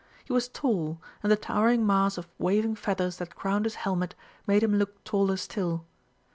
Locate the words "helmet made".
3.75-4.63